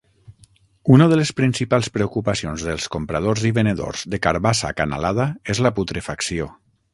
Una 0.93 1.07
de 1.09 1.17
les 1.19 1.31
principals 1.41 1.89
preocupacions 1.97 2.63
dels 2.69 2.87
compradors 2.95 3.45
i 3.51 3.51
venedors 3.59 4.07
de 4.15 4.21
carbassa 4.25 4.73
acanalada 4.75 5.29
és 5.57 5.63
la 5.67 5.75
putrefacció. 5.83 6.51